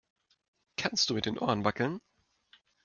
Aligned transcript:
Kannst 0.77 1.11
du 1.11 1.13
mit 1.13 1.27
den 1.27 1.37
Ohren 1.37 1.63
wackeln? 1.63 2.01